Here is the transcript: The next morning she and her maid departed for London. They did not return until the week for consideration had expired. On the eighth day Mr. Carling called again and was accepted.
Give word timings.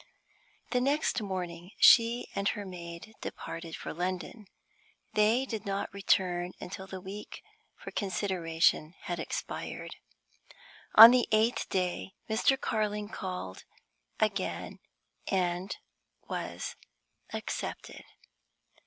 The 0.71 0.81
next 0.81 1.21
morning 1.21 1.69
she 1.77 2.25
and 2.33 2.47
her 2.49 2.65
maid 2.65 3.13
departed 3.21 3.75
for 3.75 3.93
London. 3.93 4.47
They 5.13 5.45
did 5.45 5.63
not 5.63 5.93
return 5.93 6.53
until 6.59 6.87
the 6.87 6.99
week 6.99 7.43
for 7.77 7.91
consideration 7.91 8.95
had 9.01 9.19
expired. 9.19 9.97
On 10.95 11.11
the 11.11 11.27
eighth 11.31 11.69
day 11.69 12.15
Mr. 12.27 12.59
Carling 12.59 13.09
called 13.09 13.63
again 14.19 14.79
and 15.27 15.77
was 16.27 16.75
accepted. 17.31 18.03